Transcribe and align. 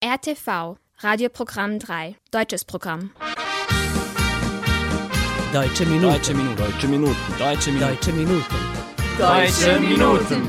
RTV, 0.00 0.76
Radioprogramm 0.98 1.80
3, 1.80 2.14
deutsches 2.30 2.64
Programm. 2.64 3.10
Deutsche 5.52 5.84
Minuten. 5.86 6.12
Deutsche 6.12 6.34
Minuten. 6.34 6.56
Deutsche 6.56 6.86
Minuten. 6.86 7.16
Deutsche 7.36 7.72
Minuten. 7.72 7.82
Deutsche 7.82 8.12
Minuten. 8.12 8.44
Deutsche 9.18 9.80
Minuten. 9.80 10.48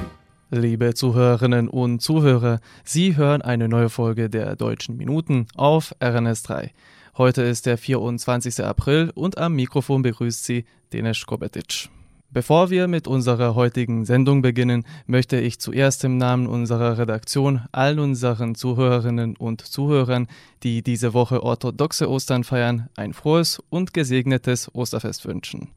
Liebe 0.52 0.94
Zuhörerinnen 0.94 1.68
und 1.68 2.00
Zuhörer, 2.00 2.60
Sie 2.84 3.16
hören 3.16 3.42
eine 3.42 3.68
neue 3.68 3.90
Folge 3.90 4.30
der 4.30 4.56
Deutschen 4.56 4.98
Minuten 4.98 5.48
auf 5.56 5.96
RNS3. 6.00 6.70
Heute 7.18 7.42
ist 7.42 7.66
der 7.66 7.80
24. 7.80 8.64
April 8.64 9.12
und 9.16 9.40
am 9.40 9.56
Mikrofon 9.56 10.04
begrüßt 10.04 10.46
Sie 10.46 10.66
Denis 10.94 11.26
Kobetic. 11.26 11.90
Bevor 12.32 12.70
wir 12.70 12.88
mit 12.88 13.08
unserer 13.08 13.56
heutigen 13.56 14.06
Sendung 14.06 14.44
beginnen, 14.44 14.86
möchte 15.08 15.40
ich 15.40 15.60
zuerst 15.60 16.04
im 16.04 16.18
Namen 16.18 16.46
unserer 16.46 17.00
Redaktion 17.00 17.62
all 17.72 18.00
unseren 18.00 18.54
Zuhörerinnen 18.54 19.36
und 19.36 19.62
Zuhörern, 19.62 20.28
die 20.62 20.84
diese 20.84 21.16
Woche 21.16 21.42
orthodoxe 21.42 22.08
Ostern 22.08 22.44
feiern, 22.44 22.88
ein 22.96 23.14
frohes 23.14 23.60
und 23.72 23.96
gesegnetes 23.96 24.70
Osterfest 24.76 25.26
wünschen. 25.26 25.72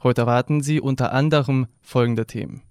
Heute 0.00 0.20
erwarten 0.20 0.62
Sie 0.62 0.80
unter 0.80 1.12
anderem 1.12 1.66
folgende 1.82 2.24
Themen. 2.24 2.62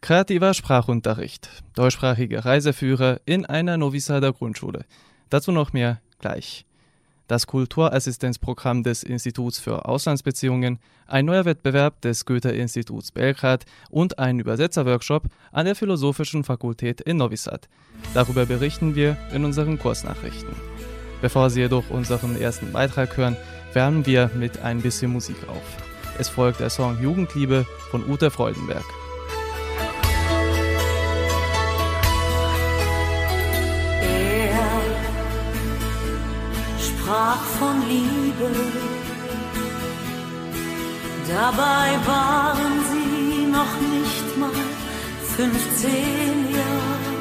Kreativer 0.00 0.54
Sprachunterricht, 0.54 1.64
deutschsprachige 1.74 2.44
Reiseführer 2.44 3.20
in 3.24 3.46
einer 3.46 3.78
Novi 3.78 3.98
Sada 3.98 4.30
Grundschule. 4.30 4.84
Dazu 5.28 5.50
noch 5.50 5.72
mehr 5.72 6.00
gleich 6.20 6.66
das 7.26 7.46
Kulturassistenzprogramm 7.46 8.82
des 8.82 9.02
Instituts 9.02 9.58
für 9.58 9.86
Auslandsbeziehungen, 9.86 10.78
ein 11.06 11.24
neuer 11.24 11.44
Wettbewerb 11.44 12.00
des 12.00 12.24
Goethe-Instituts 12.24 13.12
Belgrad 13.12 13.64
und 13.90 14.18
ein 14.18 14.38
Übersetzerworkshop 14.40 15.24
an 15.52 15.66
der 15.66 15.74
Philosophischen 15.74 16.44
Fakultät 16.44 17.00
in 17.00 17.16
Novi 17.18 17.36
Sad. 17.36 17.68
Darüber 18.14 18.46
berichten 18.46 18.94
wir 18.94 19.16
in 19.32 19.44
unseren 19.44 19.78
Kursnachrichten. 19.78 20.54
Bevor 21.20 21.50
Sie 21.50 21.60
jedoch 21.60 21.90
unseren 21.90 22.40
ersten 22.40 22.72
Beitrag 22.72 23.16
hören, 23.16 23.36
wärmen 23.72 24.06
wir 24.06 24.30
mit 24.34 24.58
ein 24.60 24.82
bisschen 24.82 25.12
Musik 25.12 25.36
auf. 25.48 25.62
Es 26.18 26.28
folgt 26.28 26.60
der 26.60 26.70
Song 26.70 27.00
Jugendliebe 27.02 27.66
von 27.90 28.08
Ute 28.08 28.30
Freudenberg. 28.30 28.84
Sprach 37.26 37.44
von 37.58 37.88
Liebe. 37.88 38.50
Dabei 41.28 41.88
waren 42.06 42.74
sie 42.90 43.46
noch 43.46 43.74
nicht 43.94 44.38
mal 44.38 44.50
15 45.36 46.54
Jahre. 46.54 47.14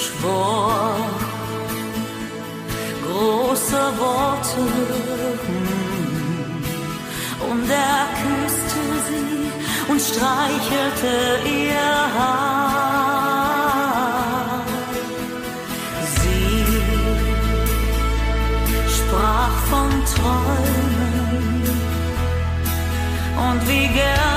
Schwor 0.00 0.96
große 3.06 3.82
Worte 3.98 4.64
und 7.50 7.68
er 7.68 8.06
küsste 8.22 8.82
sie 9.08 9.90
und 9.90 10.00
streichelte 10.00 11.48
ihr 11.48 12.18
Haar. 12.18 13.11
Und 23.62 24.31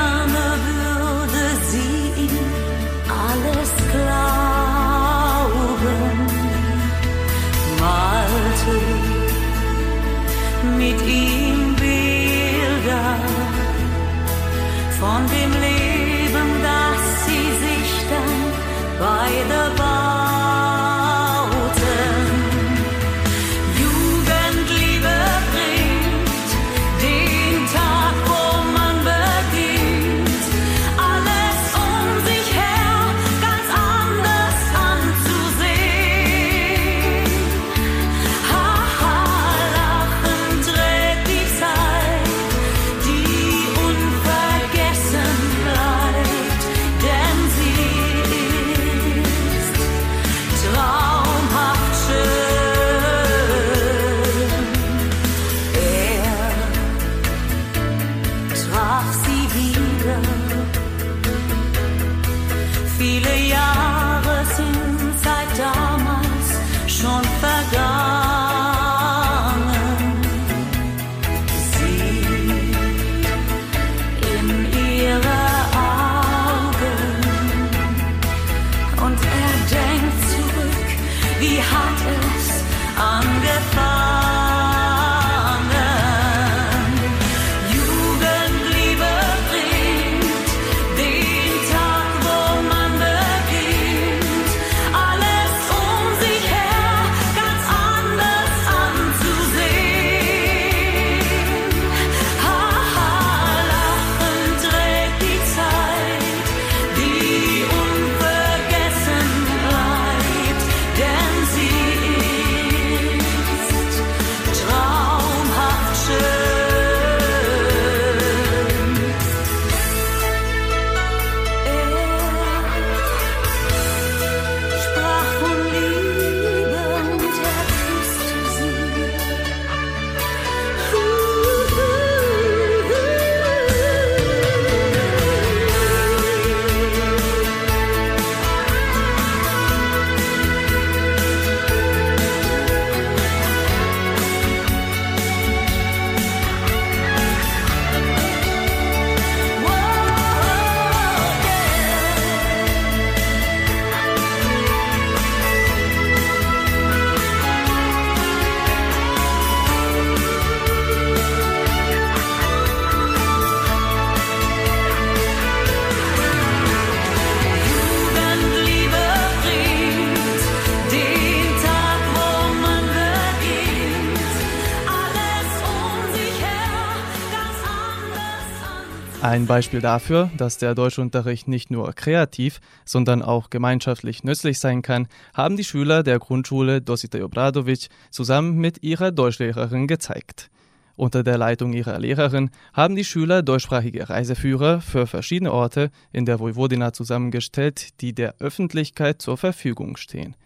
Ein 179.36 179.48
Beispiel 179.48 179.82
dafür, 179.82 180.32
dass 180.38 180.60
der 180.60 180.76
Deutschunterricht 180.76 181.50
nicht 181.50 181.70
nur 181.70 181.92
kreativ, 181.92 182.62
sondern 182.86 183.22
auch 183.22 183.50
gemeinschaftlich 183.50 184.24
nützlich 184.24 184.60
sein 184.60 184.82
kann, 184.82 185.10
haben 185.34 185.58
die 185.58 185.66
Schüler 185.66 186.04
der 186.04 186.20
Grundschule 186.20 186.82
Dositej 186.82 187.22
Obradovic 187.22 187.90
zusammen 188.12 188.56
mit 188.60 188.82
ihrer 188.82 189.12
Deutschlehrerin 189.12 189.88
gezeigt. 189.88 190.50
Unter 190.96 191.22
der 191.22 191.38
Leitung 191.38 191.74
ihrer 191.74 192.00
Lehrerin 192.00 192.50
haben 192.72 192.96
die 192.96 193.04
Schüler 193.04 193.42
deutschsprachige 193.42 194.10
Reiseführer 194.10 194.80
für 194.80 195.06
verschiedene 195.06 195.52
Orte 195.52 195.92
in 196.14 196.26
der 196.26 196.40
Vojvodina 196.40 196.94
zusammengestellt, 196.94 198.00
die 198.00 198.14
der 198.14 198.36
Öffentlichkeit 198.40 199.22
zur 199.22 199.36
Verfügung 199.36 199.98
stehen. 199.98 200.38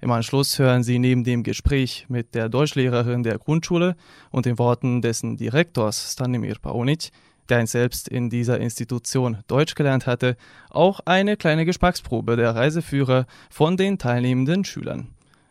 Im 0.00 0.10
Anschluss 0.10 0.58
hören 0.58 0.82
Sie 0.82 0.98
neben 0.98 1.22
dem 1.22 1.44
Gespräch 1.44 2.06
mit 2.08 2.34
der 2.34 2.48
Deutschlehrerin 2.48 3.22
der 3.22 3.38
Grundschule 3.38 3.94
und 4.32 4.44
den 4.44 4.58
Worten 4.58 5.02
dessen 5.02 5.36
Direktors 5.36 6.12
Stanimir 6.12 6.56
Paunic, 6.60 7.12
der 7.48 7.58
ein 7.58 7.66
selbst 7.66 8.08
in 8.08 8.30
dieser 8.30 8.60
Institution 8.60 9.38
Deutsch 9.46 9.74
gelernt 9.74 10.06
hatte, 10.06 10.36
auch 10.70 11.00
eine 11.04 11.36
kleine 11.36 11.64
Geschmacksprobe 11.64 12.36
der 12.36 12.54
Reiseführer 12.54 13.26
von 13.50 13.76
den 13.76 13.98
teilnehmenden 13.98 14.64
Schülern. 14.64 15.08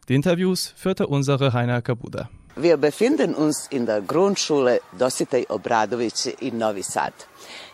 Die 0.09 0.15
Interviews 0.15 0.73
führte 0.75 1.07
unsere 1.07 1.53
Heiner 1.53 1.81
Kabuda. 1.81 2.29
Wir 2.55 2.77
befinden 2.77 3.33
uns 3.33 3.67
in 3.71 3.85
der 3.87 4.01
Grundschule 4.01 4.81
Dositej 4.99 5.47
Obradovic 5.49 6.39
in 6.39 6.59
Novi 6.59 6.83
Sad. 6.83 7.13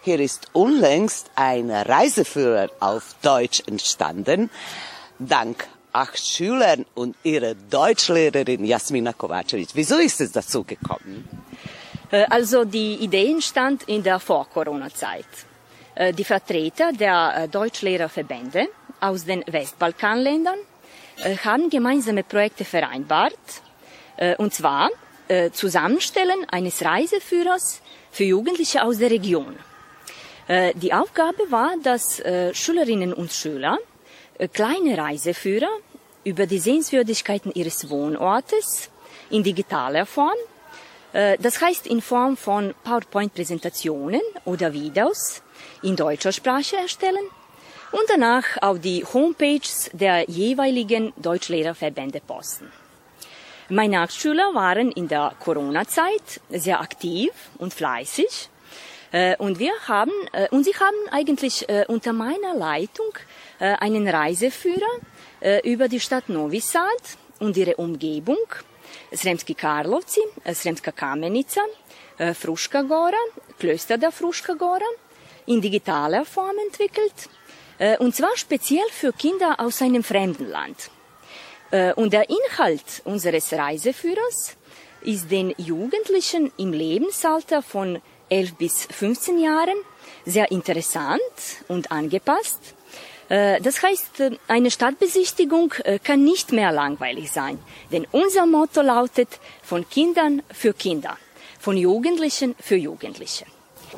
Hier 0.02 0.20
ist 0.20 0.48
unlängst 0.54 1.32
ein 1.36 1.70
Reiseführer 1.70 2.70
auf 2.80 3.16
Deutsch 3.22 3.62
entstanden, 3.68 4.50
dank 5.20 5.68
acht 5.92 6.26
Schülern 6.26 6.86
und 6.96 7.18
ihrer 7.24 7.56
Deutschlehrerin 7.56 8.64
Jasmina 8.64 9.12
Kovacevic. 9.12 9.70
Wieso 9.74 9.98
ist 9.98 10.22
es 10.22 10.32
dazu 10.32 10.64
gekommen? 10.64 11.28
Äh, 12.12 12.26
Also 12.30 12.66
die 12.66 12.96
Idee 12.96 13.32
entstand 13.32 13.84
in 13.84 14.04
der 14.04 14.20
Vor-Corona-Zeit. 14.20 15.26
Äh, 15.96 16.14
Die 16.14 16.24
Vertreter 16.24 16.92
der 16.92 17.34
äh, 17.36 17.48
Deutschlehrerverbände 17.48 18.68
aus 19.00 19.26
den 19.26 19.44
Westbalkanländern 19.48 20.60
haben 21.44 21.70
gemeinsame 21.70 22.24
Projekte 22.24 22.64
vereinbart, 22.66 23.34
und 24.38 24.54
zwar 24.54 24.90
Zusammenstellen 25.54 26.46
eines 26.50 26.84
Reiseführers 26.84 27.82
für 28.12 28.26
Jugendliche 28.26 28.84
aus 28.84 28.98
der 28.98 29.10
Region. 29.10 29.56
Die 30.76 30.94
Aufgabe 30.94 31.50
war, 31.50 31.72
dass 31.82 32.22
Schülerinnen 32.54 33.14
und 33.14 33.32
Schüler 33.32 33.78
kleine 34.54 34.98
Reiseführer 34.98 35.72
über 36.26 36.46
die 36.46 36.60
Sehenswürdigkeiten 36.60 37.54
ihres 37.54 37.90
Wohnortes 37.90 38.90
in 39.30 39.44
digitaler 39.44 40.06
Form 40.06 40.38
das 41.12 41.60
heißt 41.60 41.88
in 41.88 42.02
Form 42.02 42.38
von 42.38 42.76
PowerPoint-Präsentationen 42.84 44.22
oder 44.46 44.74
Videos 44.74 45.42
in 45.82 45.96
deutscher 45.96 46.32
Sprache 46.32 46.78
erstellen 46.78 47.26
und 47.92 48.04
danach 48.08 48.62
auf 48.62 48.80
die 48.80 49.04
Homepages 49.04 49.90
der 49.94 50.30
jeweiligen 50.30 51.14
Deutschlehrerverbände 51.18 52.22
posten. 52.22 52.72
Meine 53.70 53.98
Nachschüler 53.98 54.54
waren 54.54 54.92
in 54.92 55.08
der 55.08 55.34
Corona-Zeit 55.40 56.42
sehr 56.50 56.82
aktiv 56.82 57.32
und 57.60 57.74
fleißig 57.74 58.50
äh, 59.12 59.36
und 59.38 59.60
wir 59.60 59.74
haben 59.88 60.12
äh, 60.34 60.48
und 60.50 60.64
sie 60.64 60.74
haben 60.74 60.98
eigentlich 61.12 61.70
äh, 61.70 61.86
unter 61.88 62.14
meiner 62.14 62.56
Leitung 62.56 63.14
äh, 63.60 63.76
einen 63.76 64.08
Reiseführer 64.08 64.94
äh, 65.40 65.72
über 65.72 65.88
die 65.88 66.00
Stadt 66.00 66.30
Novi 66.30 66.60
Sad 66.60 67.18
und 67.40 67.58
ihre 67.58 67.76
Umgebung 67.76 68.38
Sremski 69.12 69.54
Karlovci, 69.56 70.22
Sremska 70.54 70.92
Kamenica, 70.92 71.62
äh, 72.18 72.34
Fruška 72.34 72.82
Gora, 72.84 73.24
Klöster 73.58 73.98
der 73.98 74.12
Fruška 74.12 74.54
Gora 74.54 74.90
in 75.46 75.62
digitaler 75.62 76.26
Form 76.26 76.58
entwickelt 76.66 77.30
äh, 77.80 77.98
und 77.98 78.16
zwar 78.16 78.36
speziell 78.36 78.88
für 78.92 79.14
Kinder 79.14 79.60
aus 79.60 79.82
einem 79.82 80.04
fremden 80.04 80.48
Land. 80.50 80.92
Äh, 81.72 81.94
Und 81.94 82.14
der 82.14 82.30
Inhalt 82.30 83.02
unseres 83.06 83.52
Reiseführers 83.54 84.58
ist 85.02 85.32
den 85.32 85.54
Jugendlichen 85.58 86.52
im 86.58 86.74
Lebensalter 86.74 87.62
von 87.62 88.02
11 88.30 88.56
bis 88.56 88.86
15 88.86 89.40
Jahren 89.40 89.78
sehr 90.26 90.52
interessant 90.52 91.20
und 91.68 91.92
angepasst. 91.92 92.76
Äh, 93.30 93.62
Das 93.62 93.82
heißt, 93.82 94.20
äh, 94.20 94.38
eine 94.48 94.72
Stadtbesichtigung 94.72 95.74
äh, 95.84 96.00
kann 96.00 96.24
nicht 96.24 96.52
mehr 96.52 96.72
langweilig 96.72 97.32
sein, 97.32 97.60
denn 97.92 98.06
unser 98.12 98.46
Motto 98.46 98.82
lautet 98.82 99.40
von 99.64 99.88
Kindern 99.88 100.42
für 100.52 100.74
Kinder, 100.74 101.18
von 101.60 101.78
Jugendlichen 101.78 102.56
für 102.60 102.76
Jugendliche. 102.76 103.46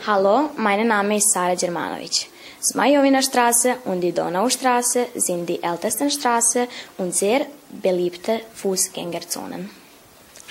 Hallo, 0.05 0.49
mein 0.57 0.87
Name 0.87 1.17
ist 1.17 1.31
Sara 1.31 1.55
Germanovic. 1.55 2.27
Smajovina 2.61 3.21
Straße 3.21 3.77
und 3.85 4.01
die 4.01 4.11
Donaustraße 4.11 5.07
sind 5.15 5.47
die 5.47 5.63
ältesten 5.63 6.11
Straßen 6.11 6.67
und 6.97 7.15
sehr 7.15 7.47
beliebte 7.69 8.41
Fußgängerzonen. 8.53 9.69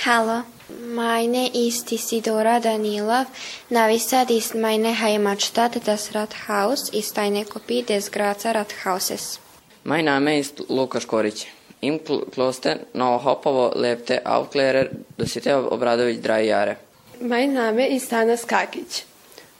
Hallo, 0.05 0.43
meine 0.95 1.49
ist 1.55 1.93
Isidora 1.93 2.61
Danilov. 2.61 3.27
Novi 3.71 3.99
Sad 3.99 4.31
ist 4.31 4.55
meine 4.55 4.99
Heimatstadt. 4.99 5.81
Das 5.85 6.15
Rathaus 6.15 6.89
ist 6.91 7.19
eine 7.19 7.45
Kopie 7.45 7.83
des 7.83 8.11
Grazer 8.11 8.55
Rathauses. 8.55 9.39
Mein 9.85 10.05
Name 10.05 10.39
ist 10.39 10.65
Lukas 10.69 11.07
Koric. 11.07 11.47
Im 11.81 12.05
Kl 12.05 12.27
Kloster 12.31 12.81
Novohopovo 12.93 13.73
lebte 13.79 14.27
Aufklärer 14.27 14.91
Dositej 15.17 15.55
Obradovic 15.55 16.23
drei 16.23 16.45
Jahre. 16.45 16.77
Mein 17.21 17.55
Name 17.55 17.89
ist 17.89 18.13
Anna 18.13 18.37
Skakic. 18.37 19.05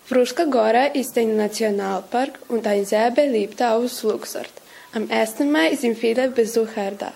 Fruška 0.07 0.45
Gora 0.45 0.87
ist 0.87 1.17
ein 1.19 1.37
Nationalpark 1.37 2.39
und 2.49 2.67
ein 2.67 2.85
sehr 2.85 3.11
beliebter 3.11 3.75
Ausflugsort. 3.75 4.51
Am 4.93 5.09
1. 5.09 5.39
Mai 5.41 5.77
sind 5.77 5.97
viele 5.97 6.29
Besucher 6.29 6.91
da. 6.99 7.13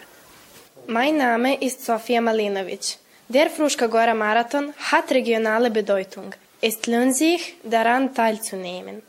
Mein 0.87 1.17
Name 1.17 1.61
ist 1.61 1.85
Sofia 1.85 2.21
Malinovic. 2.21 2.99
Der 3.29 3.49
Fruška 3.49 3.87
Gora 3.87 4.13
Marathon 4.13 4.75
hat 4.93 5.11
regionale 5.11 5.71
Bedeutung. 5.71 6.35
Es 6.61 6.87
lohnt 6.87 7.17
sich, 7.17 7.55
daran 7.65 8.15
teilzunehmen. 8.15 9.03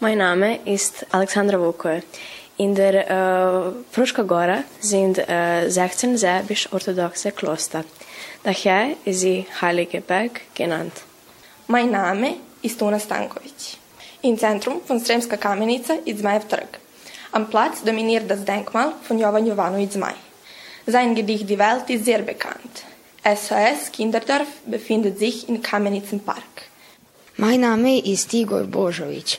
Mein 0.00 0.18
Name 0.18 0.58
ist 0.64 1.06
Alexandra 1.12 1.56
Vukoe. 1.56 2.02
In 2.56 2.74
der 2.74 2.94
äh, 3.08 3.72
Fruška 3.92 4.22
Gora 4.22 4.64
sind 4.80 5.18
äh, 5.18 5.68
16 5.68 6.18
serbisch-orthodoxe 6.18 7.30
Kloster. 7.30 7.84
Daher 8.42 8.96
ist 9.04 9.20
sie 9.20 9.46
Heilige 9.60 10.00
Berg 10.00 10.40
genannt. 10.52 10.94
Mein 11.68 11.92
Name 11.92 12.34
ist 12.62 12.82
Una 12.82 12.98
Stankovic. 12.98 13.78
Im 14.22 14.36
Zentrum 14.36 14.80
von 14.84 14.98
Sremska 14.98 15.36
Kamenica 15.36 15.94
ist 16.04 16.18
Zmajev 16.18 16.48
Trg. 16.48 16.80
Am 17.30 17.48
Platz 17.48 17.84
dominiert 17.84 18.28
das 18.28 18.44
Denkmal 18.44 18.94
von 19.04 19.16
Jovan 19.16 19.46
Jovanovic 19.46 19.92
Zmaj. 19.92 20.14
Sein 20.86 21.14
Gedicht 21.14 21.48
Die 21.48 21.58
Welt 21.58 21.88
ist 21.88 22.04
sehr 22.04 22.22
bekannt. 22.22 22.89
SOS 23.22 23.92
Kinderdorf 23.92 24.48
befindet 24.64 25.18
sich 25.18 25.46
im 25.46 25.60
Kamenitzen 25.60 26.20
Park. 26.20 26.70
Mein 27.36 27.60
Name 27.60 27.98
ist 27.98 28.32
Igor 28.32 28.62
Božović. 28.62 29.38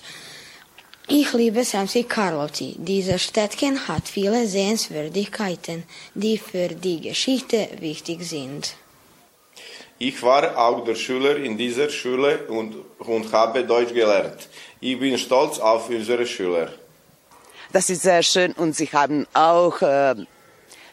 Ich 1.08 1.34
liebe 1.34 1.66
Sremski 1.66 2.04
Karlovci. 2.04 2.76
Dieses 2.78 3.24
Städtchen 3.24 3.88
hat 3.88 4.08
viele 4.08 4.46
Sehenswürdigkeiten, 4.46 5.84
die 6.14 6.38
für 6.38 6.68
die 6.68 7.02
Geschichte 7.02 7.70
wichtig 7.80 8.22
sind. 8.22 8.76
Ich 9.98 10.22
war 10.22 10.56
auch 10.56 10.84
der 10.86 10.96
Schüler 10.96 11.38
in 11.38 11.58
dieser 11.58 11.90
Schule 11.90 12.46
und, 12.50 12.76
und 13.00 13.34
habe 13.34 13.64
Deutsch 13.64 13.94
gelernt. 13.94 14.48
Ich 14.80 15.00
bin 15.00 15.18
stolz 15.18 15.58
auf 15.58 15.90
unsere 15.90 16.28
Schüler. 16.28 16.70
Das 17.74 17.90
ist 17.90 18.04
sehr 18.04 18.22
schön 18.22 18.52
und 18.54 18.76
Sie 18.76 18.90
haben 18.94 19.26
auch 19.34 19.82
äh, 19.82 20.16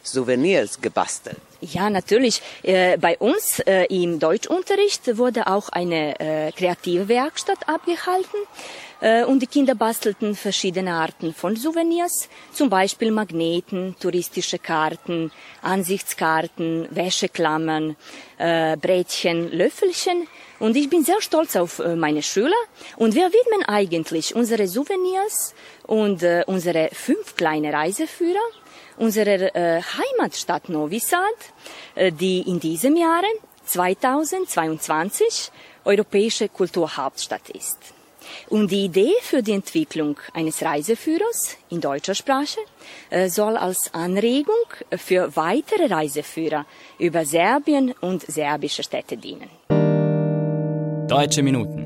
Souvenirs 0.03 0.81
gebastelt. 0.81 1.48
Ja, 1.61 1.89
natürlich. 1.89 2.41
Äh, 2.63 2.97
bei 2.97 3.17
uns 3.17 3.59
äh, 3.59 3.85
im 3.85 4.19
Deutschunterricht 4.19 5.17
wurde 5.17 5.47
auch 5.47 5.67
eine 5.69 6.17
äh, 6.19 6.51
kreative 6.53 7.07
Werkstatt 7.09 7.67
abgehalten 7.67 8.39
und 9.27 9.39
die 9.39 9.47
Kinder 9.47 9.75
bastelten 9.75 10.35
verschiedene 10.35 10.91
Arten 10.91 11.33
von 11.33 11.55
Souvenirs, 11.55 12.27
zum 12.51 12.69
Beispiel 12.69 13.11
Magneten, 13.11 13.95
touristische 13.97 14.59
Karten, 14.59 15.31
Ansichtskarten, 15.61 16.85
Wäscheklammern, 16.91 17.95
Brätchen, 18.37 19.53
Löffelchen. 19.53 20.27
Und 20.59 20.75
ich 20.75 20.89
bin 20.89 21.05
sehr 21.05 21.21
stolz 21.21 21.55
auf 21.55 21.81
meine 21.95 22.21
Schüler. 22.21 22.61
Und 22.97 23.15
wir 23.15 23.31
widmen 23.31 23.63
eigentlich 23.69 24.35
unsere 24.35 24.67
Souvenirs 24.67 25.55
und 25.87 26.21
unsere 26.47 26.89
fünf 26.91 27.37
kleine 27.37 27.71
Reiseführer 27.71 28.49
unserer 28.99 29.55
äh, 29.55 29.81
Heimatstadt 29.81 30.69
Novi 30.69 30.99
Sad, 30.99 31.19
äh, 31.95 32.11
die 32.11 32.41
in 32.41 32.59
diesem 32.59 32.95
Jahre 32.95 33.25
2022 33.65 35.51
europäische 35.85 36.49
Kulturhauptstadt 36.49 37.49
ist. 37.49 37.77
Und 38.49 38.69
die 38.71 38.85
Idee 38.85 39.13
für 39.21 39.41
die 39.41 39.53
Entwicklung 39.53 40.17
eines 40.33 40.61
Reiseführers 40.61 41.57
in 41.69 41.81
deutscher 41.81 42.15
Sprache 42.15 42.59
äh, 43.09 43.29
soll 43.29 43.57
als 43.57 43.93
Anregung 43.93 44.65
für 44.97 45.35
weitere 45.35 45.87
Reiseführer 45.87 46.65
über 46.99 47.25
Serbien 47.25 47.93
und 48.01 48.21
serbische 48.23 48.83
Städte 48.83 49.17
dienen. 49.17 49.49
Deutsche 51.07 51.41
Minuten. 51.41 51.85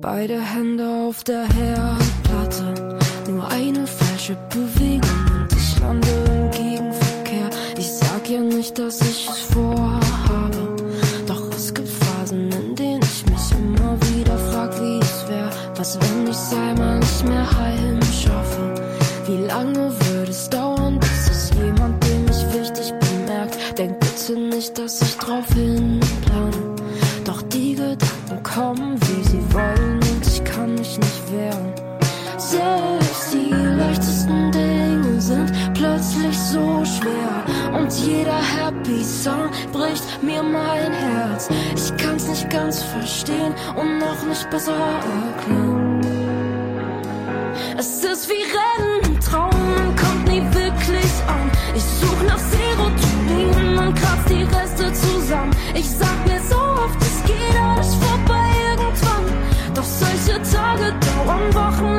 Beide 0.00 0.40
Hände 0.40 0.86
auf 1.08 1.24
der 1.24 1.46
Herdplatte. 1.46 2.98
Nur 3.28 3.48
eine 3.48 3.86
falsche 3.86 4.36
Bewegung 4.50 5.21
nicht, 8.62 8.78
dass 8.78 9.00
ich 9.00 9.28
es 9.28 9.40
vorhabe. 9.52 10.76
Doch 11.26 11.50
es 11.56 11.74
gibt 11.74 11.88
Phasen, 11.88 12.48
in 12.52 12.76
denen 12.76 13.00
ich 13.02 13.26
mich 13.28 13.50
immer 13.58 13.96
wieder 14.14 14.38
frag, 14.38 14.70
wie 14.80 15.00
es 15.00 15.28
wär. 15.28 15.50
Was, 15.76 15.98
wenn 16.00 16.28
ich's 16.28 16.54
einmal 16.54 17.00
nicht 17.00 17.24
mehr 17.26 17.44
heim 17.58 17.98
schaffe? 18.02 18.74
Wie 19.26 19.46
lange 19.48 19.90
würde 20.04 20.30
es 20.30 20.48
dauern, 20.48 21.00
bis 21.00 21.28
es 21.28 21.50
jemand, 21.60 22.04
dem 22.04 22.24
ich 22.30 22.54
wichtig 22.54 22.94
bemerkt? 23.00 23.58
Denk 23.76 23.98
bitte 23.98 24.38
nicht, 24.38 24.78
dass 24.78 25.02
ich 25.02 25.16
drauf 25.16 25.48
hinplane. 25.54 26.76
Doch 27.24 27.42
die 27.42 27.74
Gedanken 27.74 28.42
kommen, 28.44 28.96
wie 29.00 29.24
sie 29.28 29.42
wollen 29.52 29.94
und 29.94 30.24
ich 30.24 30.44
kann 30.44 30.74
mich 30.74 30.98
nicht 30.98 31.32
wehren. 31.32 31.72
Selbst 32.38 33.34
die 33.34 33.52
leichtesten 33.52 34.52
Dinge 34.52 35.20
sind 35.20 35.50
plötzlich 35.74 36.38
so 36.38 36.84
schwer 36.84 37.41
und 37.92 38.06
jeder 38.06 38.40
Happy 38.40 39.04
Song 39.04 39.50
bricht 39.72 40.22
mir 40.22 40.42
mein 40.42 40.92
Herz. 40.92 41.48
Ich 41.74 41.96
kann's 41.96 42.26
nicht 42.28 42.48
ganz 42.50 42.82
verstehen 42.82 43.54
und 43.76 43.98
noch 43.98 44.22
nicht 44.26 44.48
besser 44.50 44.72
erklären. 44.72 46.00
Es 47.76 48.04
ist 48.04 48.28
wie 48.28 48.44
Rennen, 48.44 49.20
Traum 49.20 49.50
kommt 49.96 50.28
nie 50.28 50.42
wirklich 50.54 51.12
an. 51.26 51.50
Ich 51.74 51.82
such 51.82 52.22
nach 52.26 52.38
Serotonin 52.38 53.78
und 53.78 53.94
kratz 53.94 54.24
die 54.28 54.42
Reste 54.42 54.92
zusammen. 54.92 55.54
Ich 55.74 55.88
sag 55.90 56.26
mir 56.26 56.40
so 56.48 56.56
oft, 56.56 57.00
es 57.00 57.22
geht 57.24 57.60
alles 57.60 57.94
vorbei 57.94 58.48
irgendwann. 58.70 59.74
Doch 59.74 59.84
solche 59.84 60.40
Tage 60.42 60.94
dauern 61.00 61.54
wochenlang. 61.54 61.91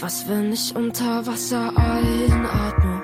Was, 0.00 0.28
wenn 0.28 0.52
ich 0.52 0.76
unter 0.76 1.26
Wasser 1.26 1.72
einatme? 1.76 3.02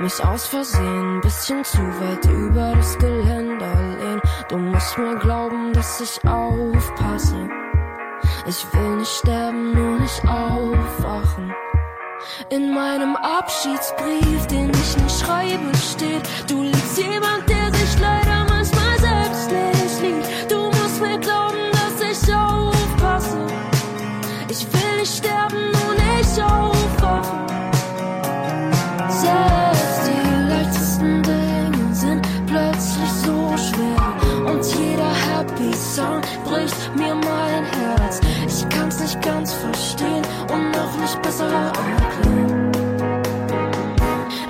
Mich 0.00 0.22
aus 0.22 0.46
Versehen 0.46 1.16
ein 1.16 1.20
bisschen 1.22 1.64
zu 1.64 1.78
weit 1.78 2.26
über 2.26 2.74
das 2.76 2.98
Geländer 2.98 3.96
lehn. 3.98 4.20
Du 4.50 4.58
musst 4.58 4.98
mir 4.98 5.16
glauben, 5.16 5.72
dass 5.72 6.02
ich 6.02 6.22
aufpasse. 6.28 7.48
Ich 8.46 8.66
will 8.74 8.96
nicht 8.96 9.10
sterben, 9.10 9.72
nur 9.72 9.98
nicht 9.98 10.22
aufwachen. 10.28 11.54
In 12.50 12.74
meinem 12.74 13.16
Abschiedsbrief, 13.16 14.46
den 14.48 14.70
ich 14.70 14.96
nicht 14.98 15.20
schreibe, 15.20 15.74
steht, 15.76 16.28
du 16.46 16.62
liebst 16.62 16.98
jemand, 16.98 17.48
der 17.48 17.63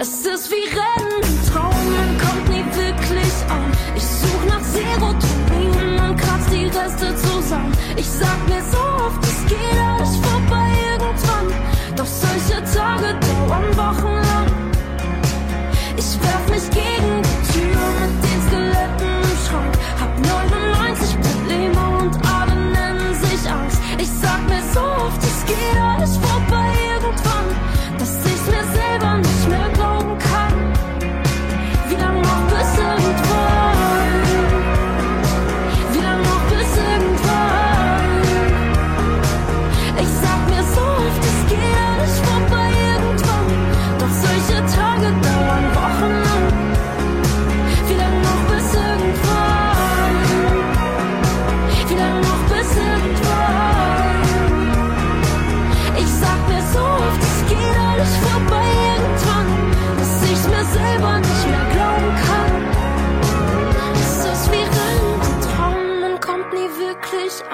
Es 0.00 0.26
ist 0.26 0.50
wie 0.50 0.68
Rennen, 0.68 1.22
Traum, 1.50 1.72
man 1.72 2.18
kommt 2.18 2.48
nie 2.50 2.64
wirklich 2.76 3.32
an. 3.48 3.72
Ich 3.96 4.02
such 4.04 4.44
nach 4.46 4.62
Serotonin 4.62 5.98
und 5.98 6.16
kratz 6.18 6.46
die 6.52 6.66
Reste 6.66 7.16
zusammen. 7.16 7.72
Ich 7.96 8.06
sag 8.06 8.36
mir 8.46 8.62
so 8.70 8.83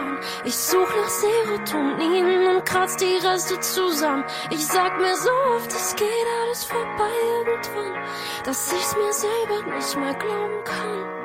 an. 0.00 0.18
Ich 0.44 0.54
such 0.54 0.88
nach 1.00 1.08
Serotonin 1.08 2.56
und 2.56 2.64
kratz 2.64 2.96
die 2.96 3.18
Reste 3.26 3.60
zusammen. 3.60 4.24
Ich 4.50 4.64
sag 4.66 4.98
mir 4.98 5.16
so 5.16 5.30
oft, 5.56 5.70
es 5.70 5.94
geht 5.96 6.26
alles 6.42 6.64
vorbei 6.64 7.10
irgendwann. 7.38 8.02
Dass 8.44 8.72
ich's 8.72 8.96
mir 8.96 9.12
selber 9.12 9.76
nicht 9.76 9.96
mehr 9.96 10.14
glauben 10.14 10.64
kann. 10.64 11.20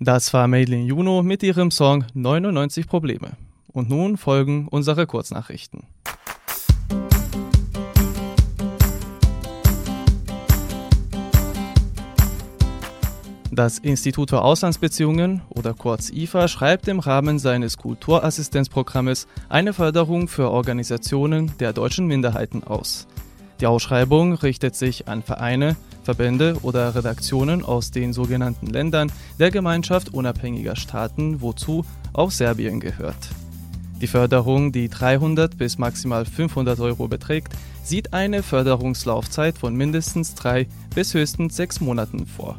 Das 0.00 0.34
war 0.34 0.48
Madeline 0.48 0.84
Juno 0.84 1.22
mit 1.22 1.42
ihrem 1.42 1.70
Song 1.70 2.04
99 2.14 2.86
Probleme. 2.88 3.36
Und 3.72 3.88
nun 3.88 4.16
folgen 4.16 4.68
unsere 4.68 5.06
Kurznachrichten. 5.06 5.84
Das 13.54 13.78
Institut 13.78 14.30
für 14.30 14.42
Auslandsbeziehungen 14.42 15.40
oder 15.48 15.74
kurz 15.74 16.10
IFA 16.10 16.48
schreibt 16.48 16.88
im 16.88 16.98
Rahmen 16.98 17.38
seines 17.38 17.78
Kulturassistenzprogrammes 17.78 19.28
eine 19.48 19.72
Förderung 19.72 20.26
für 20.26 20.50
Organisationen 20.50 21.52
der 21.60 21.72
deutschen 21.72 22.08
Minderheiten 22.08 22.64
aus. 22.64 23.06
Die 23.60 23.68
Ausschreibung 23.68 24.32
richtet 24.34 24.74
sich 24.74 25.06
an 25.06 25.22
Vereine, 25.22 25.76
Verbände 26.02 26.56
oder 26.62 26.96
Redaktionen 26.96 27.64
aus 27.64 27.92
den 27.92 28.12
sogenannten 28.12 28.66
Ländern 28.66 29.12
der 29.38 29.52
Gemeinschaft 29.52 30.12
unabhängiger 30.12 30.74
Staaten, 30.74 31.40
wozu 31.40 31.84
auch 32.12 32.32
Serbien 32.32 32.80
gehört. 32.80 33.28
Die 34.00 34.08
Förderung, 34.08 34.72
die 34.72 34.88
300 34.88 35.56
bis 35.56 35.78
maximal 35.78 36.24
500 36.24 36.80
Euro 36.80 37.06
beträgt, 37.06 37.52
sieht 37.84 38.14
eine 38.14 38.42
Förderungslaufzeit 38.42 39.56
von 39.56 39.76
mindestens 39.76 40.34
drei 40.34 40.66
bis 40.92 41.14
höchstens 41.14 41.54
sechs 41.54 41.80
Monaten 41.80 42.26
vor. 42.26 42.58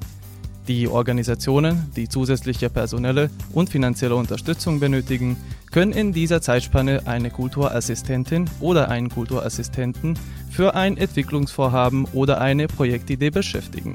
Die 0.67 0.87
Organisationen, 0.87 1.91
die 1.95 2.09
zusätzliche 2.09 2.71
personelle 2.71 3.29
und 3.53 3.69
finanzielle 3.69 4.15
Unterstützung 4.15 4.79
benötigen, 4.79 5.37
können 5.71 5.91
in 5.91 6.11
dieser 6.11 6.41
Zeitspanne 6.41 7.03
eine 7.05 7.29
Kulturassistentin 7.29 8.49
oder 8.61 8.89
einen 8.89 9.09
Kulturassistenten 9.09 10.17
für 10.49 10.73
ein 10.73 10.97
Entwicklungsvorhaben 10.97 12.05
oder 12.13 12.41
eine 12.41 12.67
Projektidee 12.67 13.29
beschäftigen. 13.29 13.93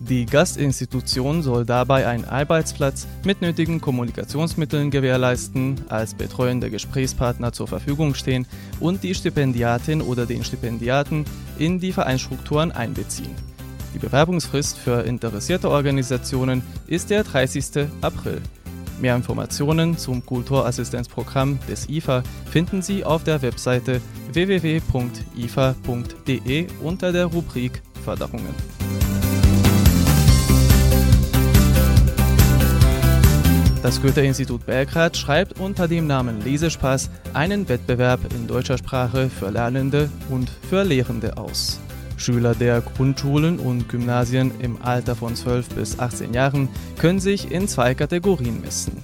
Die 0.00 0.26
Gastinstitution 0.26 1.42
soll 1.42 1.64
dabei 1.66 2.06
einen 2.06 2.24
Arbeitsplatz 2.24 3.06
mit 3.24 3.42
nötigen 3.42 3.80
Kommunikationsmitteln 3.80 4.90
gewährleisten, 4.90 5.82
als 5.88 6.14
betreuender 6.14 6.70
Gesprächspartner 6.70 7.52
zur 7.52 7.68
Verfügung 7.68 8.14
stehen 8.14 8.46
und 8.80 9.04
die 9.04 9.14
Stipendiatin 9.14 10.00
oder 10.00 10.26
den 10.26 10.42
Stipendiaten 10.42 11.26
in 11.58 11.78
die 11.78 11.92
Vereinsstrukturen 11.92 12.72
einbeziehen. 12.72 13.49
Die 13.94 13.98
Bewerbungsfrist 13.98 14.78
für 14.78 15.02
interessierte 15.02 15.70
Organisationen 15.70 16.62
ist 16.86 17.10
der 17.10 17.24
30. 17.24 17.88
April. 18.00 18.40
Mehr 19.00 19.16
Informationen 19.16 19.96
zum 19.96 20.24
Kulturassistenzprogramm 20.24 21.58
des 21.68 21.88
IFA 21.88 22.22
finden 22.50 22.82
Sie 22.82 23.04
auf 23.04 23.24
der 23.24 23.40
Webseite 23.42 24.00
www.ifa.de 24.32 24.86
unter 26.82 27.12
der 27.12 27.26
Rubrik 27.26 27.82
Förderungen. 28.04 28.54
Das 33.82 34.02
Goethe-Institut 34.02 34.66
Belgrad 34.66 35.16
schreibt 35.16 35.58
unter 35.58 35.88
dem 35.88 36.06
Namen 36.06 36.42
Lesespaß 36.42 37.08
einen 37.32 37.66
Wettbewerb 37.66 38.20
in 38.34 38.46
deutscher 38.46 38.76
Sprache 38.76 39.30
für 39.30 39.48
Lernende 39.48 40.10
und 40.28 40.50
für 40.68 40.82
Lehrende 40.84 41.38
aus. 41.38 41.80
Schüler 42.20 42.54
der 42.54 42.82
Grundschulen 42.82 43.58
und 43.58 43.88
Gymnasien 43.88 44.52
im 44.60 44.80
Alter 44.82 45.16
von 45.16 45.34
12 45.34 45.70
bis 45.70 45.98
18 45.98 46.34
Jahren 46.34 46.68
können 46.98 47.20
sich 47.20 47.50
in 47.50 47.66
zwei 47.66 47.94
Kategorien 47.94 48.60
messen. 48.60 49.02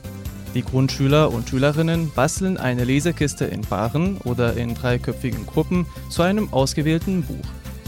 Die 0.54 0.62
Grundschüler 0.62 1.32
und 1.32 1.48
Schülerinnen 1.48 2.10
basteln 2.14 2.56
eine 2.56 2.84
Lesekiste 2.84 3.44
in 3.44 3.62
Paaren 3.62 4.18
oder 4.18 4.56
in 4.56 4.74
dreiköpfigen 4.74 5.46
Gruppen 5.46 5.86
zu 6.08 6.22
einem 6.22 6.52
ausgewählten 6.52 7.22
Buch, 7.22 7.44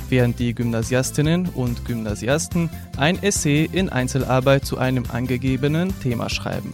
während 0.09 0.39
die 0.39 0.55
Gymnasiastinnen 0.55 1.49
und 1.55 1.85
Gymnasiasten 1.85 2.69
ein 2.97 3.23
Essay 3.23 3.69
in 3.71 3.89
Einzelarbeit 3.89 4.65
zu 4.65 4.79
einem 4.79 5.05
angegebenen 5.11 5.99
Thema 6.01 6.29
schreiben. 6.29 6.73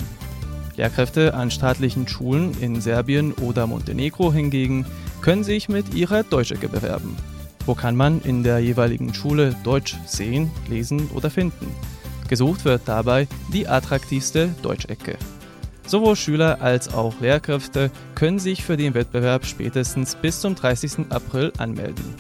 Lehrkräfte 0.77 1.35
an 1.35 1.51
staatlichen 1.51 2.09
Schulen 2.09 2.57
in 2.61 2.81
Serbien 2.81 3.33
oder 3.33 3.67
Montenegro 3.67 4.33
hingegen 4.33 4.87
können 5.21 5.45
sich 5.45 5.69
mit 5.69 5.95
ihrer 5.95 6.25
Deutschecke 6.25 6.69
bewerben. 6.69 7.17
Wo 7.67 7.75
kann 7.75 7.97
man 7.97 8.21
in 8.21 8.43
der 8.43 8.59
jeweiligen 8.59 9.15
Schule 9.15 9.57
Deutsch 9.65 9.97
sehen, 10.07 10.51
lesen 10.69 11.09
oder 11.15 11.31
finden? 11.31 11.75
Gesucht 12.29 12.65
wird 12.65 12.83
dabei 12.87 13.27
die 13.53 13.69
attraktivste 13.69 14.55
Deutschecke. 14.63 15.17
Sowohl 15.87 16.17
Schüler 16.17 16.63
als 16.63 16.93
auch 16.93 17.21
Lehrkräfte 17.21 17.91
können 18.15 18.39
sich 18.39 18.65
für 18.65 18.77
den 18.77 18.95
Wettbewerb 18.95 19.45
spätestens 19.45 20.17
bis 20.17 20.41
zum 20.41 20.55
30. 20.55 21.11
April 21.11 21.53
anmelden. 21.59 22.15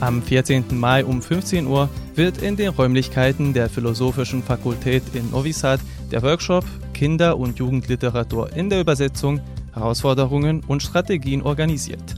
Am 0.01 0.23
14. 0.23 0.65
Mai 0.73 1.05
um 1.05 1.21
15 1.21 1.67
Uhr 1.67 1.91
wird 2.15 2.41
in 2.41 2.57
den 2.57 2.69
Räumlichkeiten 2.69 3.53
der 3.53 3.69
Philosophischen 3.69 4.43
Fakultät 4.43 5.03
in 5.13 5.31
Novi 5.31 5.53
Sad 5.53 5.81
der 6.11 6.23
Workshop 6.23 6.65
Kinder- 6.95 7.37
und 7.37 7.59
Jugendliteratur 7.59 8.57
in 8.57 8.71
der 8.71 8.81
Übersetzung 8.81 9.43
Herausforderungen 9.73 10.63
und 10.67 10.83
Strategien 10.83 11.43
organisiert. 11.43 12.15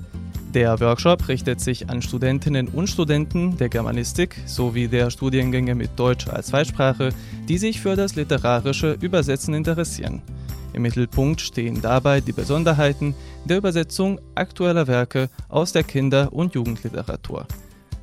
Der 0.55 0.81
Workshop 0.81 1.29
richtet 1.29 1.61
sich 1.61 1.91
an 1.91 2.01
Studentinnen 2.03 2.67
und 2.67 2.89
Studenten 2.89 3.57
der 3.57 3.69
Germanistik 3.69 4.35
sowie 4.47 4.89
der 4.89 5.11
Studiengänge 5.11 5.77
mit 5.77 5.91
Deutsch 5.97 6.27
als 6.27 6.49
Zweitsprache, 6.49 7.11
die 7.49 7.57
sich 7.57 7.81
für 7.81 7.95
das 7.95 8.17
literarische 8.17 8.99
Übersetzen 9.01 9.55
interessieren. 9.55 10.23
Im 10.73 10.83
Mittelpunkt 10.83 11.41
stehen 11.41 11.81
dabei 11.81 12.21
die 12.21 12.33
Besonderheiten 12.33 13.15
der 13.45 13.59
Übersetzung 13.59 14.21
aktueller 14.35 14.89
Werke 14.89 15.31
aus 15.49 15.71
der 15.71 15.85
Kinder- 15.85 16.33
und 16.33 16.57
Jugendliteratur. 16.57 17.47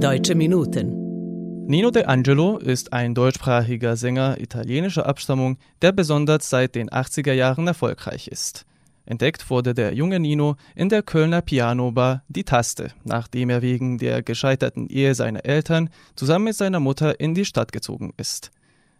Deutsche 0.01 0.35
Minuten. 0.35 1.67
Nino 1.67 1.89
De 1.89 2.03
Angelo 2.03 2.57
ist 2.57 2.91
ein 2.91 3.15
deutschsprachiger 3.15 3.95
Sänger 3.95 4.41
italienischer 4.41 5.05
Abstammung, 5.05 5.57
der 5.81 5.93
besonders 5.93 6.49
seit 6.49 6.75
den 6.75 6.89
80er 6.89 7.31
Jahren 7.31 7.65
erfolgreich 7.65 8.27
ist. 8.27 8.65
Entdeckt 9.05 9.49
wurde 9.49 9.73
der 9.73 9.93
junge 9.93 10.19
Nino 10.19 10.57
in 10.75 10.89
der 10.89 11.01
Kölner 11.01 11.41
Pianobar 11.41 12.23
Die 12.27 12.43
Taste, 12.43 12.91
nachdem 13.05 13.49
er 13.49 13.61
wegen 13.61 13.97
der 13.97 14.21
gescheiterten 14.21 14.87
Ehe 14.87 15.15
seiner 15.15 15.45
Eltern 15.45 15.89
zusammen 16.17 16.45
mit 16.45 16.55
seiner 16.55 16.81
Mutter 16.81 17.17
in 17.21 17.33
die 17.33 17.45
Stadt 17.45 17.71
gezogen 17.71 18.11
ist. 18.17 18.51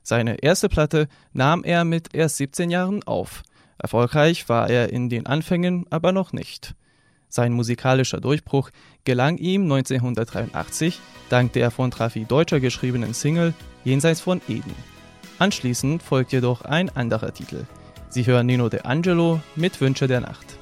Seine 0.02 0.42
erste 0.44 0.70
Platte 0.70 1.10
nahm 1.34 1.66
er 1.66 1.84
mit 1.84 2.16
erst 2.16 2.38
17 2.38 2.70
Jahren 2.70 3.04
auf. 3.04 3.44
Erfolgreich 3.78 4.48
war 4.48 4.70
er 4.70 4.94
in 4.94 5.10
den 5.10 5.26
Anfängen 5.26 5.88
aber 5.90 6.14
noch 6.14 6.32
nicht. 6.32 6.74
Sein 7.36 7.52
musikalischer 7.52 8.22
Durchbruch 8.22 8.70
gelang 9.04 9.38
ihm 9.38 9.64
1983 9.64 11.00
dank 11.30 11.52
der 11.52 11.70
von 11.70 11.92
Trafi 11.92 12.24
Deutscher 12.24 12.62
geschriebenen 12.62 13.14
Single 13.14 13.54
Jenseits 13.84 14.22
von 14.22 14.42
Eden. 14.48 14.74
Anschließend 15.38 16.02
folgt 16.02 16.32
jedoch 16.32 16.62
ein 16.62 16.90
anderer 16.96 17.34
Titel– 17.34 17.66
Sie 18.16 18.26
hören 18.26 18.46
Nino 18.46 18.70
De 18.70 18.84
Angelo 18.84 19.42
mit 19.58 19.82
Wünsche 19.82 20.08
der 20.08 20.22
Nacht. 20.22 20.58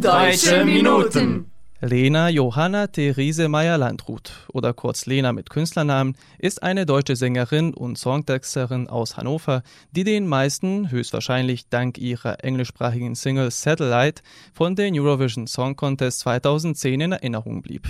Deutsche 0.00 0.64
Minuten. 0.64 1.50
Lena 1.80 2.28
Johanna 2.28 2.86
Therese 2.86 3.48
Meyer-Landrut 3.48 4.46
oder 4.52 4.72
kurz 4.72 5.06
Lena 5.06 5.32
mit 5.32 5.50
Künstlernamen 5.50 6.16
ist 6.38 6.62
eine 6.62 6.86
deutsche 6.86 7.16
Sängerin 7.16 7.74
und 7.74 7.98
Songtexterin 7.98 8.86
aus 8.86 9.16
Hannover, 9.16 9.64
die 9.90 10.04
den 10.04 10.28
meisten 10.28 10.92
höchstwahrscheinlich 10.92 11.68
dank 11.68 11.98
ihrer 11.98 12.44
englischsprachigen 12.44 13.16
Single 13.16 13.50
Satellite 13.50 14.22
von 14.54 14.76
der 14.76 14.92
Eurovision 14.92 15.48
Song 15.48 15.74
Contest 15.74 16.20
2010 16.20 17.00
in 17.00 17.12
Erinnerung 17.12 17.60
blieb. 17.62 17.88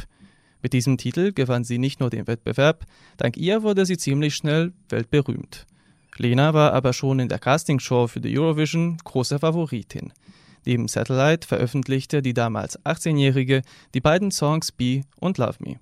Mit 0.63 0.73
diesem 0.73 0.97
Titel 0.97 1.33
gewann 1.33 1.65
sie 1.65 1.77
nicht 1.77 2.01
nur 2.01 2.09
den 2.09 2.27
Wettbewerb, 2.27 2.87
dank 3.19 3.37
ihr 3.37 3.63
wurde 3.63 3.85
sie 3.85 3.99
ziemlich 3.99 4.35
schnell 4.35 4.73
weltberühmt. 4.89 5.67
Lena 6.17 6.55
war 6.55 6.73
aber 6.73 6.95
schon 6.95 7.19
in 7.19 7.29
der 7.29 7.39
Castingshow 7.39 8.07
für 8.07 8.23
die 8.23 8.39
Eurovision 8.39 8.97
große 9.05 9.39
Favoritin. 9.39 10.15
Neben 10.69 10.87
Satellite 10.87 11.49
veröffentlichte 11.49 12.21
die 12.21 12.35
damals 12.35 12.79
18-Jährige 12.85 13.63
die 13.95 14.03
beiden 14.03 14.31
Songs 14.31 14.71
Be 14.71 15.01
und 15.19 15.39
Love 15.39 15.55
Me. 15.61 15.77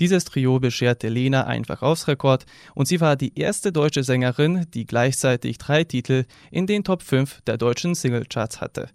Dieses 0.00 0.24
Trio 0.24 0.58
bescherte 0.58 1.08
Lena 1.08 1.44
einen 1.44 1.64
Verkaufsrekord 1.64 2.44
und 2.74 2.86
sie 2.86 3.00
war 3.00 3.14
die 3.14 3.38
erste 3.38 3.70
deutsche 3.70 4.02
Sängerin, 4.02 4.66
die 4.74 4.84
gleichzeitig 4.84 5.58
drei 5.58 5.84
Titel 5.84 6.24
in 6.50 6.66
den 6.66 6.82
Top 6.82 7.02
5 7.02 7.42
der 7.42 7.56
deutschen 7.56 7.94
Singlecharts 7.94 8.60
hatte. 8.60 8.88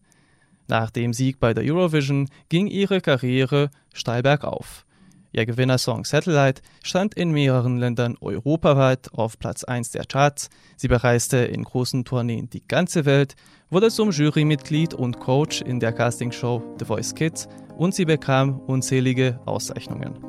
Nach 0.67 0.91
dem 0.91 1.13
Sieg 1.13 1.39
bei 1.39 1.53
der 1.53 1.63
Eurovision 1.63 2.27
ging 2.49 2.67
ihre 2.67 2.99
Karriere 2.99 3.69
steil 3.93 4.23
bergauf. 4.23 4.85
Ihr 5.33 5.45
Gewinnersong 5.45 6.03
Satellite 6.03 6.61
stand 6.83 7.13
in 7.13 7.31
mehreren 7.31 7.77
Ländern 7.77 8.17
europaweit 8.19 9.13
auf 9.13 9.39
Platz 9.39 9.63
1 9.63 9.91
der 9.91 10.05
Charts. 10.05 10.49
Sie 10.75 10.89
bereiste 10.89 11.37
in 11.37 11.63
großen 11.63 12.03
Tourneen 12.03 12.49
die 12.49 12.67
ganze 12.67 13.05
Welt, 13.05 13.35
wurde 13.69 13.89
zum 13.89 14.11
Jurymitglied 14.11 14.93
und 14.93 15.19
Coach 15.19 15.61
in 15.61 15.79
der 15.79 15.93
Castingshow 15.93 16.61
The 16.79 16.85
Voice 16.85 17.15
Kids 17.15 17.47
und 17.77 17.95
sie 17.95 18.05
bekam 18.05 18.59
unzählige 18.59 19.39
Auszeichnungen. 19.45 20.19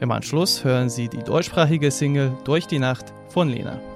Im 0.00 0.10
Anschluss 0.10 0.64
hören 0.64 0.88
Sie 0.88 1.08
die 1.08 1.22
deutschsprachige 1.22 1.90
Single 1.90 2.32
Durch 2.44 2.66
die 2.66 2.78
Nacht 2.78 3.12
von 3.28 3.50
Lena. 3.50 3.89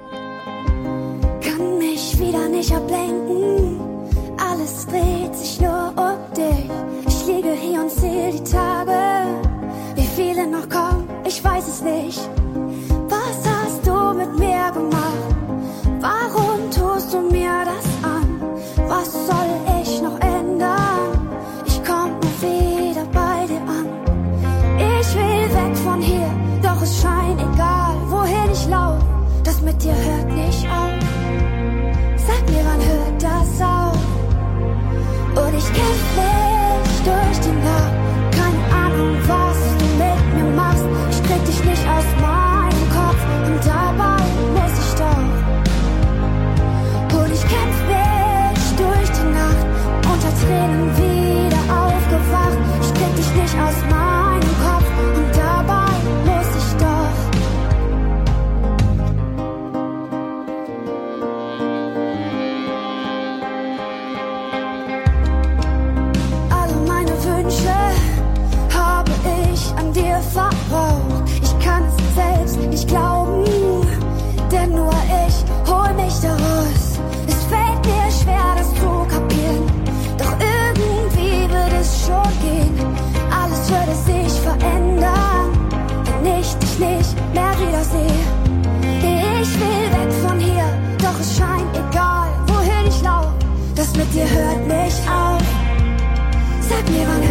Sag 96.87 97.24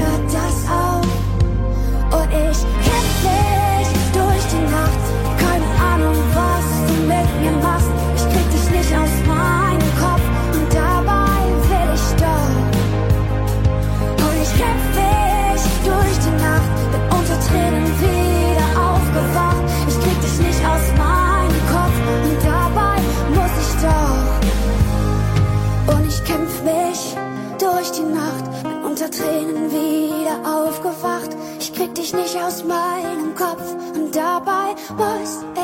nicht 32.13 32.35
aus 32.37 32.63
meinem 32.63 33.35
Kopf. 33.35 33.73
Und 33.95 34.15
dabei 34.15 34.75
muss 34.97 35.43
ich 35.55 35.62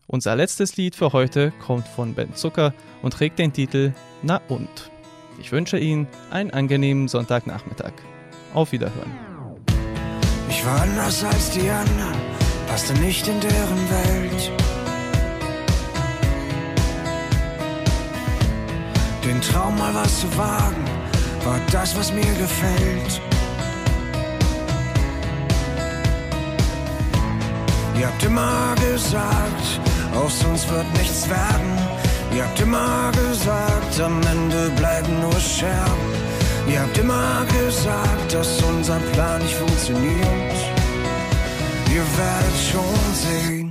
Unser 0.07 0.35
letztes 0.35 0.77
Lied 0.77 0.95
für 0.95 1.13
heute 1.13 1.51
kommt 1.63 1.87
von 1.87 2.15
Ben 2.15 2.33
Zucker 2.33 2.73
und 3.01 3.13
trägt 3.13 3.37
den 3.37 3.53
Titel 3.53 3.93
Na 4.23 4.41
und. 4.47 4.91
Ich 5.39 5.51
wünsche 5.51 5.77
Ihnen 5.77 6.07
einen 6.31 6.51
angenehmen 6.51 7.07
Sonntagnachmittag. 7.07 7.93
Auf 8.53 8.71
Wiederhören. 8.71 9.32
Ich 10.55 10.63
war 10.65 10.81
anders 10.81 11.23
als 11.23 11.49
die 11.49 11.67
anderen, 11.69 12.21
passte 12.67 12.93
nicht 12.93 13.27
in 13.27 13.39
deren 13.39 13.89
Welt. 13.89 14.51
Den 19.25 19.41
Traum 19.41 19.77
mal 19.77 19.93
was 19.95 20.21
zu 20.21 20.37
wagen, 20.37 20.85
war 21.43 21.59
das, 21.71 21.97
was 21.97 22.13
mir 22.13 22.33
gefällt. 22.45 23.21
Ihr 27.99 28.07
habt 28.07 28.23
immer 28.23 28.75
gesagt, 28.75 29.67
aus 30.15 30.43
uns 30.45 30.69
wird 30.69 30.91
nichts 30.97 31.27
werden. 31.29 31.71
Ihr 32.35 32.43
habt 32.43 32.59
immer 32.59 33.11
gesagt, 33.11 33.99
am 33.99 34.21
Ende 34.21 34.69
bleiben 34.77 35.19
nur 35.19 35.39
Scherben. 35.39 36.32
Ihr 36.67 36.81
habt 36.81 36.97
immer 36.97 37.45
gesagt, 37.45 38.33
dass 38.33 38.61
unser 38.63 38.99
Plan 39.13 39.41
nicht 39.41 39.55
funktioniert. 39.55 40.53
Ihr 41.93 42.05
werdet 42.17 42.57
schon 42.71 43.13
sehen. 43.13 43.62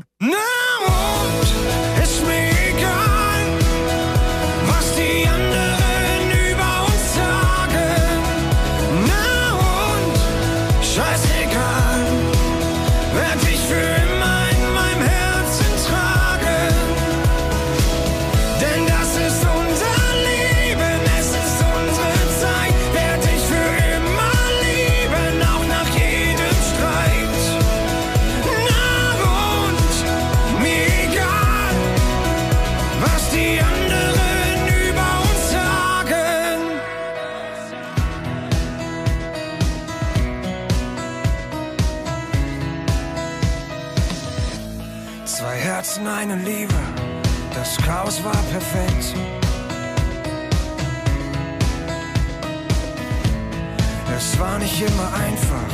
Nicht 54.82 54.92
immer 54.92 55.12
einfach, 55.14 55.72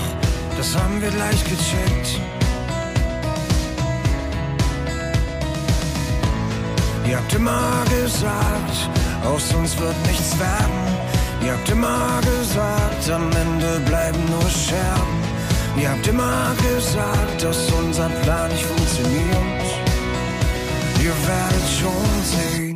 das 0.57 0.77
haben 0.77 1.01
wir 1.01 1.11
gleich 1.11 1.43
gecheckt. 1.45 2.21
Ihr 7.07 7.17
habt 7.17 7.35
immer 7.35 7.85
gesagt, 7.89 8.77
aus 9.25 9.55
uns 9.55 9.79
wird 9.79 9.97
nichts 10.07 10.39
werden. 10.39 10.81
Ihr 11.45 11.53
habt 11.53 11.69
immer 11.71 12.21
gesagt, 12.21 13.11
am 13.11 13.31
Ende 13.33 13.81
bleiben 13.87 14.19
nur 14.31 14.51
Scherben. 14.51 15.19
Ihr 15.81 15.91
habt 15.91 16.07
immer 16.07 16.55
gesagt, 16.75 17.43
dass 17.43 17.71
unser 17.73 18.09
Plan 18.23 18.51
nicht 18.51 18.65
funktioniert. 18.65 19.65
Ihr 21.01 21.15
werdet 21.27 21.69
schon 21.81 22.25
sehen. 22.25 22.68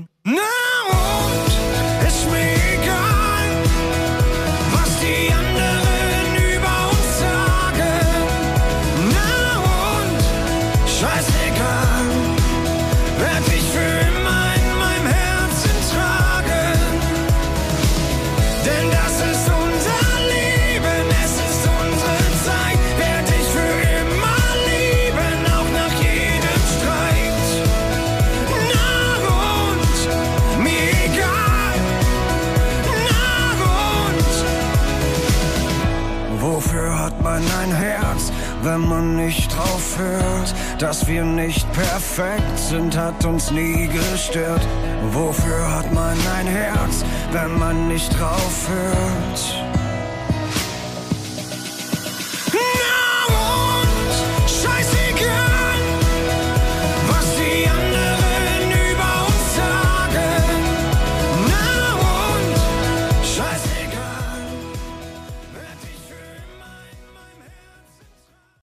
Wir 41.13 41.25
nicht 41.25 41.71
perfekt 41.73 42.59
sind, 42.59 42.97
hat 42.97 43.25
uns 43.27 43.51
nie 43.51 43.87
gestört. 43.87 44.67
Wofür 45.11 45.77
hat 45.77 45.93
man 45.93 46.17
ein 46.39 46.47
Herz, 46.47 47.05
wenn 47.33 47.59
man 47.59 47.89
nicht 47.89 48.19
drauf 48.19 48.69
hört? 48.69 49.62